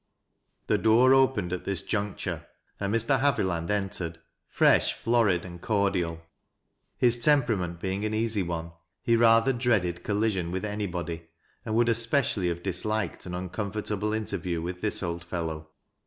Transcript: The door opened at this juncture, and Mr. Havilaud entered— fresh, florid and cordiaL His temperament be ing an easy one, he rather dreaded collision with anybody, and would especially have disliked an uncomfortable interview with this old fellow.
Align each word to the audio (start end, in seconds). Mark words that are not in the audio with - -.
The 0.65 0.79
door 0.79 1.13
opened 1.13 1.53
at 1.53 1.63
this 1.65 1.83
juncture, 1.83 2.47
and 2.79 2.91
Mr. 2.91 3.19
Havilaud 3.19 3.69
entered— 3.69 4.19
fresh, 4.49 4.93
florid 4.95 5.45
and 5.45 5.61
cordiaL 5.61 6.25
His 6.97 7.19
temperament 7.23 7.79
be 7.79 7.91
ing 7.91 8.05
an 8.05 8.13
easy 8.15 8.41
one, 8.41 8.71
he 9.03 9.15
rather 9.15 9.53
dreaded 9.53 10.03
collision 10.03 10.49
with 10.49 10.65
anybody, 10.65 11.29
and 11.63 11.75
would 11.75 11.87
especially 11.87 12.47
have 12.47 12.63
disliked 12.63 13.27
an 13.27 13.35
uncomfortable 13.35 14.11
interview 14.11 14.59
with 14.59 14.81
this 14.81 15.03
old 15.03 15.23
fellow. 15.23 15.69